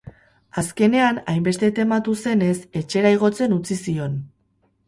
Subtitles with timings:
[0.61, 4.21] Azkenean, hainbeste tematu zenez, etxera igotzen utzi zion.